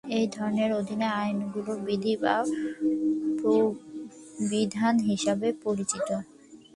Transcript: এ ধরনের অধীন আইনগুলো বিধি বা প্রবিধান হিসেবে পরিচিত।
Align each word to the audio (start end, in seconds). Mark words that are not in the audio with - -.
এ 0.11 0.21
ধরনের 0.35 0.71
অধীন 0.79 1.01
আইনগুলো 1.15 1.71
বিধি 1.85 2.13
বা 2.23 2.35
প্রবিধান 3.41 4.95
হিসেবে 5.09 5.47
পরিচিত। 5.63 6.07